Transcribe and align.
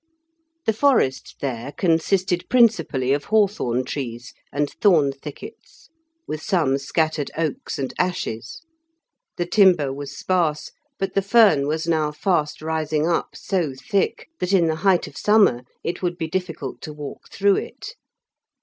The 0.65 0.73
forest 0.73 1.35
there 1.41 1.71
consisted 1.73 2.49
principally 2.49 3.13
of 3.13 3.25
hawthorn 3.25 3.83
trees 3.83 4.33
and 4.51 4.67
thorn 4.67 5.11
thickets, 5.11 5.91
with 6.25 6.41
some 6.41 6.79
scattered 6.79 7.29
oaks 7.37 7.77
and 7.77 7.93
ashes; 7.99 8.63
the 9.37 9.45
timber 9.45 9.93
was 9.93 10.17
sparse, 10.17 10.71
but 10.97 11.13
the 11.13 11.21
fern 11.21 11.67
was 11.67 11.87
now 11.87 12.11
fast 12.11 12.63
rising 12.63 13.07
up 13.07 13.35
so 13.35 13.75
thick, 13.79 14.27
that 14.39 14.53
in 14.53 14.65
the 14.65 14.77
height 14.77 15.05
of 15.05 15.15
summer 15.17 15.61
it 15.83 16.01
would 16.01 16.17
be 16.17 16.27
difficult 16.27 16.81
to 16.81 16.93
walk 16.93 17.29
through 17.29 17.57
it. 17.57 17.93